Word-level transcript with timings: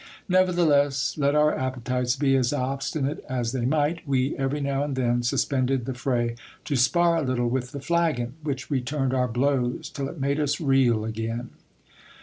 Never 0.27 0.51
theless, 0.51 1.15
let 1.19 1.35
our 1.35 1.55
appetites 1.55 2.15
be 2.15 2.35
as 2.35 2.51
obstinate 2.51 3.23
as 3.29 3.51
they 3.51 3.65
might, 3.65 4.01
we 4.07 4.35
every 4.35 4.59
now 4.59 4.83
and 4.83 4.95
then 4.95 5.21
suspended 5.21 5.85
the 5.85 5.93
fray 5.93 6.37
to 6.65 6.75
spar 6.75 7.17
a 7.17 7.21
little 7.21 7.47
with 7.51 7.71
the 7.71 7.81
flagon, 7.81 8.33
which 8.41 8.71
returned 8.71 9.13
our 9.13 9.27
blows 9.27 9.91
till 9.91 10.09
it 10.09 10.19
made 10.19 10.39
us 10.39 10.59
reel 10.59 11.05
again. 11.05 11.51